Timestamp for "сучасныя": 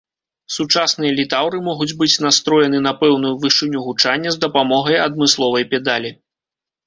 0.53-1.11